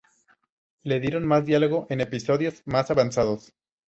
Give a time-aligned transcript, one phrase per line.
[0.81, 3.53] Le dieron más diálogo en episodios más avanzados.